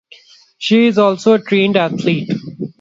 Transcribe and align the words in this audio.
She 0.57 0.87
is 0.87 0.97
also 0.97 1.33
a 1.35 1.39
trained 1.43 1.77
athlete. 1.77 2.31